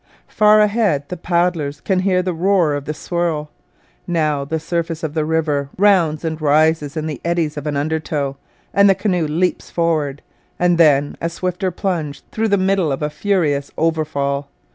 [0.29, 3.51] Far ahead the paddlers can hear the roar of the swirl.
[4.07, 8.35] Now the surface of the river rounds and rises in the eddies of an undertow,
[8.73, 10.23] and the canoe leaps forward;
[10.57, 14.49] then, a swifter plunge through the middle of a furious overfall.